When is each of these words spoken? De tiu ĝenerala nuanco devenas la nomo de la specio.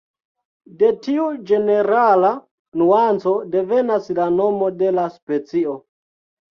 De 0.79 0.87
tiu 1.07 1.25
ĝenerala 1.51 2.33
nuanco 2.83 3.37
devenas 3.59 4.13
la 4.23 4.31
nomo 4.43 4.75
de 4.83 4.93
la 5.01 5.09
specio. 5.21 5.83